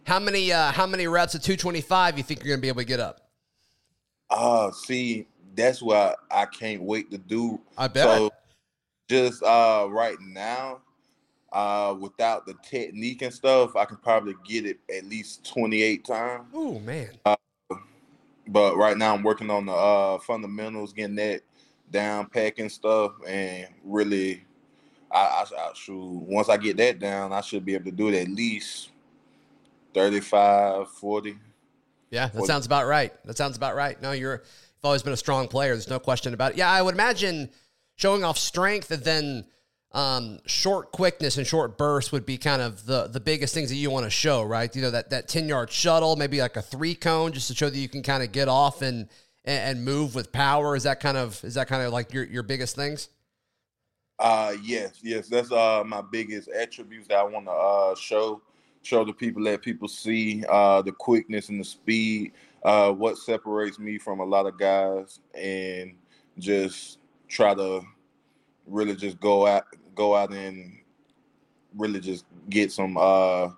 [0.06, 2.82] How many uh, how many reps of 225 you think you're going to be able
[2.82, 3.30] to get up?
[4.30, 7.60] Uh, see, that's what I can't wait to do.
[7.78, 8.04] I bet.
[8.04, 8.32] So
[9.10, 10.82] just uh right now,
[11.52, 16.46] uh without the technique and stuff, I can probably get it at least 28 times.
[16.54, 17.10] oh man.
[18.48, 21.42] But right now I'm working on the uh fundamentals, getting that
[21.92, 24.46] down packing stuff and really
[25.12, 28.08] I, I, I should once I get that down, I should be able to do
[28.08, 28.92] it at least
[29.94, 31.38] 35, 40.
[32.10, 33.14] Yeah, that What- sounds about right.
[33.26, 34.02] That sounds about right.
[34.02, 35.74] No, you're you've always been a strong player.
[35.74, 36.58] There's no question about it.
[36.58, 37.50] Yeah, I would imagine
[37.96, 39.46] showing off strength and then
[39.94, 43.76] um, short quickness and short bursts would be kind of the the biggest things that
[43.76, 44.74] you want to show, right?
[44.76, 47.70] You know that that ten yard shuttle, maybe like a three cone, just to show
[47.70, 49.08] that you can kind of get off and
[49.46, 50.76] and and move with power.
[50.76, 53.10] Is that kind of is that kind of like your your biggest things?
[54.20, 55.28] Uh yes, yes.
[55.28, 58.42] That's uh my biggest attributes that I want to uh show
[58.84, 62.32] show the people let people see uh the quickness and the speed,
[62.64, 65.94] uh what separates me from a lot of guys and
[66.40, 67.82] just try to
[68.68, 69.66] really just go out
[69.96, 70.78] go out and
[71.76, 73.50] really just get some uh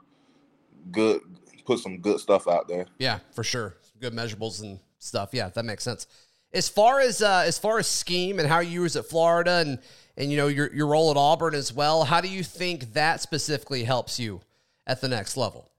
[0.92, 1.22] good
[1.66, 2.86] put some good stuff out there.
[3.00, 3.78] Yeah, for sure.
[4.00, 5.30] Good measurables and stuff.
[5.34, 6.08] Yeah, that makes sense.
[6.54, 9.80] As far as uh, as far as scheme and how you use at Florida and
[10.18, 13.22] and you know your your role at Auburn as well, how do you think that
[13.22, 14.42] specifically helps you
[14.88, 15.70] at the next level?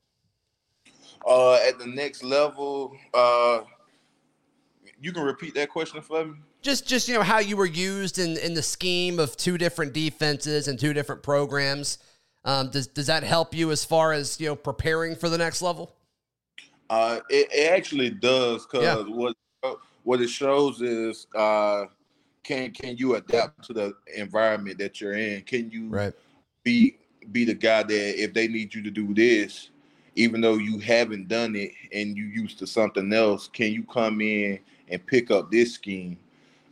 [1.26, 3.60] Uh at the next level, uh
[5.00, 6.34] you can repeat that question for me?
[6.62, 9.92] Just just you know how you were used in in the scheme of two different
[9.92, 11.98] defenses and two different programs.
[12.44, 15.62] Um, does does that help you as far as you know preparing for the next
[15.62, 15.94] level?
[16.90, 19.14] Uh, it, it actually does because Yeah.
[19.14, 19.34] what
[20.02, 21.86] what it shows is uh,
[22.42, 25.42] can can you adapt to the environment that you're in?
[25.42, 26.12] Can you
[26.62, 26.96] be
[27.32, 29.70] be the guy that if they need you to do this,
[30.16, 34.20] even though you haven't done it and you used to something else, can you come
[34.20, 34.58] in
[34.88, 36.18] and pick up this scheme?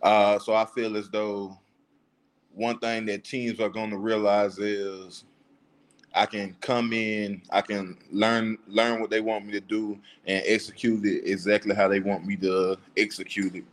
[0.02, 1.58] Uh, so I feel as though
[2.54, 5.24] one thing that teams are going to realize is
[6.14, 10.42] I can come in, I can learn learn what they want me to do and
[10.46, 13.64] execute it exactly how they want me to execute it.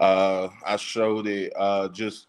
[0.00, 2.27] Uh, I showed it uh, just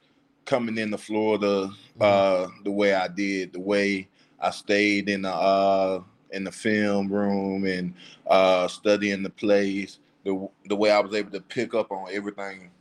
[0.49, 1.69] coming into Florida
[2.01, 4.07] uh, the way I did, the way
[4.39, 7.93] I stayed in the uh, in the film room and
[8.25, 12.71] uh, studying the plays, the the way I was able to pick up on everything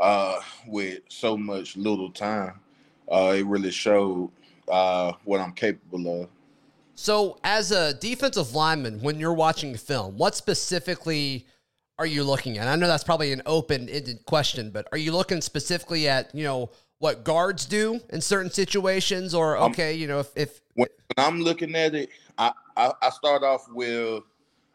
[0.00, 2.58] uh, with so much little time.
[3.10, 4.30] Uh, it really showed
[4.68, 6.28] uh, what I'm capable of.
[6.96, 11.46] So, as a defensive lineman, when you're watching film, what specifically
[11.98, 12.66] are you looking at?
[12.66, 16.70] I know that's probably an open-ended question, but are you looking specifically at you know
[16.98, 21.40] what guards do in certain situations, or Um, okay, you know if, if when, I'm
[21.40, 24.22] looking at it, I, I I start off with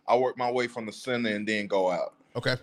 [0.08, 2.16] I work my way from the center and then go out.
[2.36, 2.56] okay,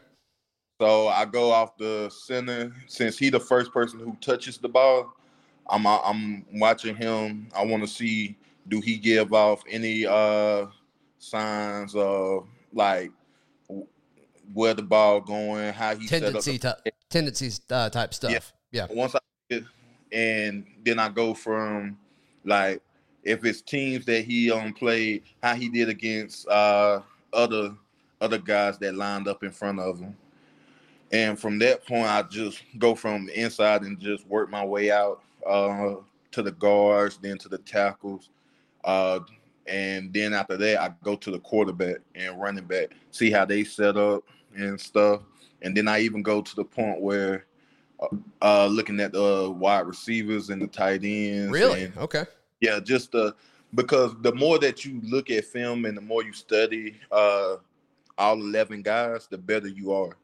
[0.81, 5.13] So I go off the center since he the first person who touches the ball.
[5.69, 7.49] I'm I'm watching him.
[7.55, 8.37] I want to see
[8.69, 10.67] do he give off any uh
[11.19, 13.11] signs of like
[14.53, 16.85] where the ball going, how he tendency set up.
[16.85, 18.53] ty- tendencies uh, type stuff.
[18.71, 18.87] Yeah.
[18.91, 19.19] once I
[20.13, 21.99] and then I go from
[22.45, 22.83] like
[23.23, 27.01] if it's teams that he um played, how he did against uh
[27.33, 27.75] other
[28.21, 30.17] other guys that lined up in front of him.
[31.13, 35.23] And from that point, I just go from inside and just work my way out
[35.47, 35.97] uh,
[36.33, 38.31] to the guards, then to the tackles,
[38.85, 39.21] uh,
[39.67, 43.65] and then after that, I go to the quarterback and running back, see how they
[43.65, 45.23] set up and stuff.
[45.63, 47.47] And then I even go to the point where
[48.43, 51.51] uh, looking at the wide receivers and the tight ends.
[51.53, 51.85] Really?
[51.85, 52.25] and- Okay.
[52.61, 53.33] yeah, just uh,
[53.75, 57.57] because the more that you look at film and the more you study uh,
[58.19, 60.17] all 11 guys, the better you are.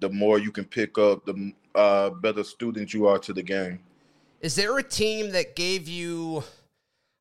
[0.00, 3.80] The more you can pick up, the uh, better student you are to the game.
[4.40, 6.44] Is there a team that gave you,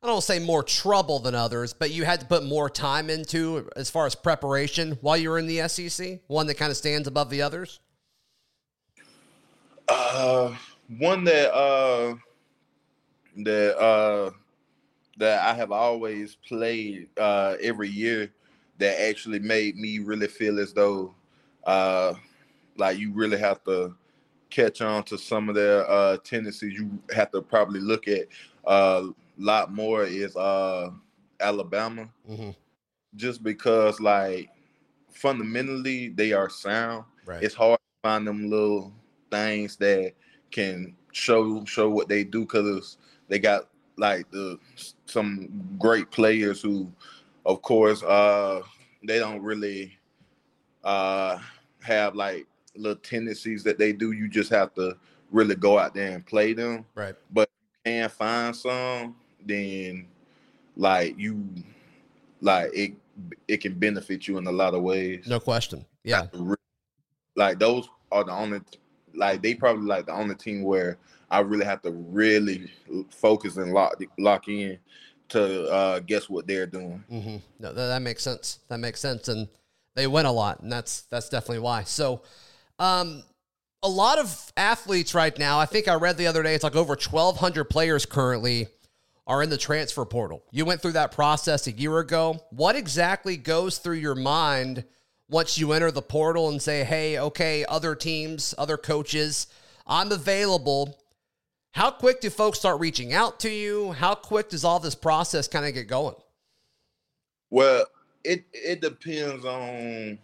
[0.04, 3.70] I don't say more trouble than others, but you had to put more time into
[3.78, 6.20] as far as preparation while you were in the SEC?
[6.28, 7.80] One that kind of stands above the others?
[9.88, 10.56] Uh,
[10.98, 12.16] one that uh,
[13.38, 14.32] that uh,
[15.18, 18.32] that I have always played uh, every year
[18.78, 21.16] that actually made me really feel as though
[21.64, 22.14] uh
[22.78, 23.96] like you really have to
[24.50, 28.28] catch on to some of their uh tendencies you have to probably look at
[28.66, 30.90] a uh, lot more is uh
[31.40, 32.10] Alabama.
[32.30, 32.52] Mm-hmm.
[33.16, 34.50] Just because like
[35.12, 37.06] fundamentally they are sound.
[37.26, 37.44] Right.
[37.44, 38.94] It's hard to find them little
[39.32, 40.14] things that
[40.52, 44.60] can show show what they do because they got like the
[45.06, 46.92] some great players who
[47.46, 48.62] of course uh
[49.04, 49.98] they don't really
[50.84, 51.38] uh
[51.82, 54.12] have like little tendencies that they do.
[54.12, 54.98] You just have to
[55.32, 56.86] really go out there and play them.
[56.96, 57.16] Right.
[57.32, 57.50] But
[57.86, 60.08] you can find some then
[60.76, 61.48] like you
[62.42, 62.94] like it
[63.48, 65.26] it can benefit you in a lot of ways.
[65.28, 65.86] No question.
[66.04, 66.28] Yeah.
[67.36, 68.62] Like those are the only
[69.16, 70.98] like they probably like the only team where
[71.30, 72.72] I really have to really
[73.10, 74.78] focus and lock lock in
[75.30, 77.04] to uh, guess what they're doing.
[77.12, 77.38] Mm-hmm.
[77.60, 78.60] No, that, makes sense.
[78.70, 79.48] That makes sense, and
[79.96, 81.84] they win a lot, and that's that's definitely why.
[81.84, 82.22] So,
[82.80, 83.24] um,
[83.82, 85.60] a lot of athletes right now.
[85.60, 86.54] I think I read the other day.
[86.54, 88.68] It's like over twelve hundred players currently
[89.28, 90.44] are in the transfer portal.
[90.52, 92.40] You went through that process a year ago.
[92.52, 94.86] What exactly goes through your mind
[95.30, 99.48] once you enter the portal and say, "Hey, okay, other teams, other coaches,
[99.88, 101.00] I'm available."
[101.72, 103.92] How quick do folks start reaching out to you?
[103.92, 106.16] How quick does all this process kind of get going?
[107.50, 107.86] Well,
[108.24, 110.18] it it depends on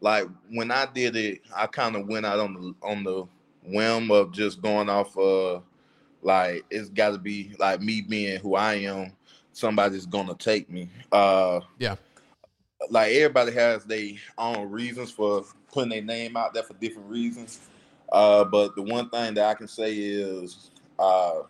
[0.00, 3.24] like when I did it, I kind of went out on the on the
[3.64, 5.60] whim of just going off uh
[6.22, 9.12] like it's got to be like me being who I am,
[9.52, 10.88] somebody's gonna take me.
[11.10, 11.96] Uh Yeah.
[12.90, 17.60] Like everybody has their own reasons for putting their name out there for different reasons.
[18.10, 21.40] Uh, but the one thing that I can say is uh,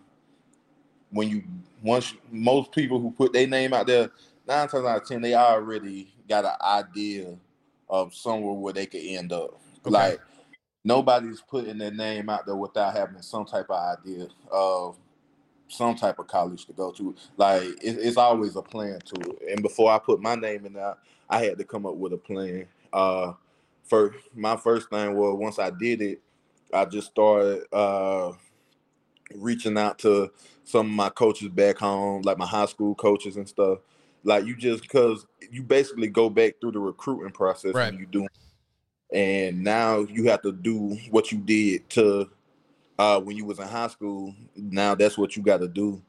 [1.10, 1.42] when you
[1.82, 4.10] once most people who put their name out there,
[4.46, 7.36] nine times out of ten, they already got an idea
[7.88, 9.60] of somewhere where they could end up.
[9.84, 9.90] Okay.
[9.90, 10.20] Like
[10.84, 14.96] nobody's putting their name out there without having some type of idea of
[15.72, 17.14] some type of college to go to.
[17.36, 19.52] Like it, it's always a plan to it.
[19.52, 20.96] And before I put my name in there,
[21.28, 22.66] I had to come up with a plan.
[22.92, 23.32] Uh,
[23.84, 26.20] first, my first thing was once I did it,
[26.72, 28.32] I just started uh,
[29.34, 30.30] reaching out to
[30.64, 33.78] some of my coaches back home, like my high school coaches and stuff.
[34.24, 37.90] Like you just because you basically go back through the recruiting process right.
[37.90, 38.26] when you do,
[39.12, 42.30] and now you have to do what you did to
[42.98, 44.34] uh, when you was in high school.
[44.56, 46.02] Now that's what you got to do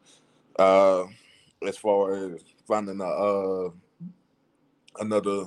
[0.59, 1.05] uh,
[1.65, 3.69] as far as finding a uh,
[4.99, 5.45] another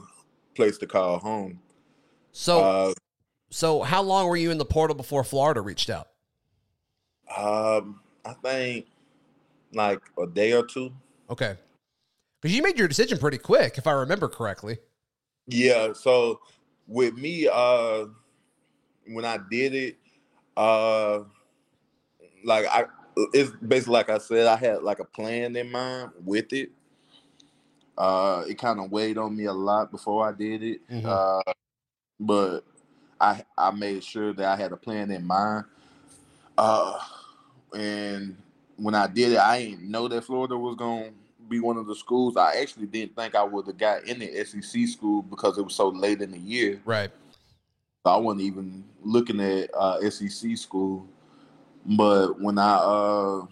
[0.54, 1.60] place to call home.
[2.32, 2.92] So, uh,
[3.50, 6.08] so how long were you in the portal before Florida reached out?
[7.36, 8.86] Um, I think
[9.72, 10.92] like a day or two.
[11.30, 11.56] Okay.
[12.40, 14.78] Because you made your decision pretty quick, if I remember correctly.
[15.46, 15.92] Yeah.
[15.92, 16.40] So
[16.86, 18.06] with me, uh,
[19.08, 19.96] when I did it,
[20.56, 21.20] uh,
[22.44, 22.84] like I,
[23.32, 26.70] it's basically like I said, I had like a plan in mind with it.
[27.96, 30.88] Uh, it kind of weighed on me a lot before I did it.
[30.90, 31.06] Mm-hmm.
[31.08, 31.52] Uh,
[32.20, 32.60] but
[33.20, 35.64] I I made sure that I had a plan in mind.
[36.58, 36.98] Uh,
[37.74, 38.36] and
[38.76, 41.12] when I did it, I didn't know that Florida was to
[41.48, 42.36] be one of the schools.
[42.36, 45.74] I actually didn't think I would have got in the SEC school because it was
[45.74, 46.80] so late in the year.
[46.84, 47.10] Right.
[48.06, 51.08] So I wasn't even looking at uh, SEC school.
[51.84, 53.46] But when I uh,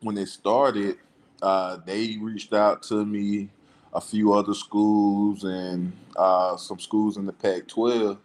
[0.00, 0.96] when it started,
[1.42, 3.50] uh, they reached out to me,
[3.92, 8.16] a few other schools, and uh, some schools in the Pac-12,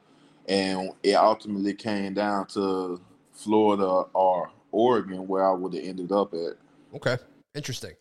[0.48, 3.02] and it ultimately came down to
[3.34, 6.54] Florida or Oregon, where I would have ended up at.
[6.96, 7.18] Okay,
[7.54, 7.96] interesting.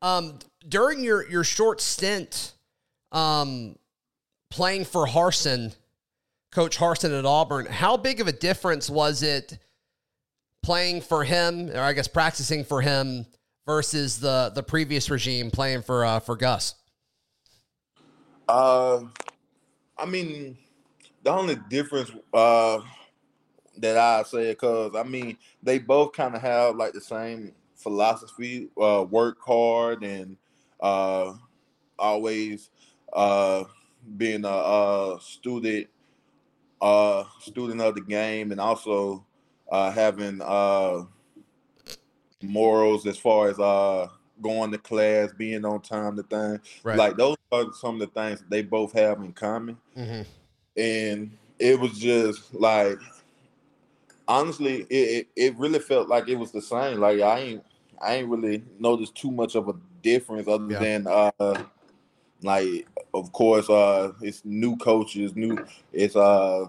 [0.00, 2.52] Um, during your your short stint,
[3.10, 3.74] um,
[4.48, 5.74] playing for Harsin,
[6.56, 9.58] Coach Harsin at Auburn, how big of a difference was it
[10.62, 13.26] playing for him, or I guess practicing for him,
[13.66, 16.74] versus the the previous regime playing for uh, for Gus?
[18.48, 19.02] Uh,
[19.98, 20.56] I mean,
[21.22, 22.80] the only difference uh
[23.76, 28.70] that I say because I mean they both kind of have like the same philosophy,
[28.80, 30.38] uh, work hard and
[30.80, 31.34] uh,
[31.98, 32.70] always
[33.12, 33.64] uh,
[34.16, 35.88] being a, a student,
[36.80, 39.24] uh, student of the game, and also
[39.70, 41.04] uh, having uh,
[42.42, 44.08] morals as far as uh,
[44.42, 46.60] going to class, being on time, the thing.
[46.82, 46.98] Right.
[46.98, 49.78] Like those are some of the things they both have in common.
[49.96, 50.22] Mm-hmm.
[50.78, 52.98] And it was just like
[54.28, 57.00] honestly, it, it, it really felt like it was the same.
[57.00, 57.64] Like I ain't
[58.00, 60.78] I ain't really noticed too much of a difference other yeah.
[60.78, 61.62] than uh
[62.42, 66.66] like of course uh it's new coaches, new it's uh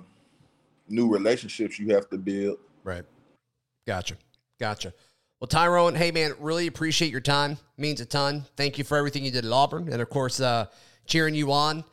[0.90, 2.58] new relationships you have to build.
[2.84, 3.04] Right.
[3.86, 4.16] Gotcha.
[4.60, 4.94] Gotcha.
[5.40, 7.58] Well, Tyrone, hey man, really appreciate your time.
[7.78, 8.46] Means a ton.
[8.56, 10.66] Thank you for everything you did at Auburn, and of course, uh,
[11.06, 11.84] cheering you on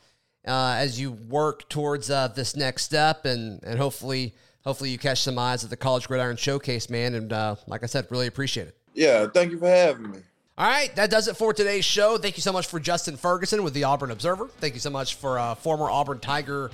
[0.47, 5.21] uh, as you work towards uh, this next step, and and hopefully, hopefully you catch
[5.21, 7.15] some eyes at the College Gridiron Showcase, man.
[7.15, 8.77] And uh, like I said, really appreciate it.
[8.95, 10.19] Yeah, thank you for having me.
[10.57, 12.17] All right, that does it for today's show.
[12.17, 14.47] Thank you so much for Justin Ferguson with the Auburn Observer.
[14.61, 16.71] Thank you so much for uh, former Auburn Tiger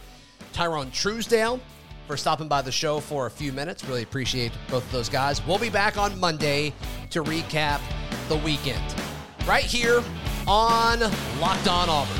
[0.52, 1.60] Tyrone Truesdell
[2.06, 3.82] for stopping by the show for a few minutes.
[3.86, 5.42] Really appreciate both of those guys.
[5.46, 6.74] We'll be back on Monday
[7.08, 7.80] to recap
[8.28, 8.82] the weekend
[9.46, 10.02] right here
[10.46, 11.00] on
[11.40, 12.16] Locked On Auburn.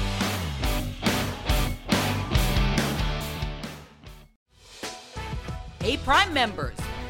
[5.82, 6.76] Hey, Prime members,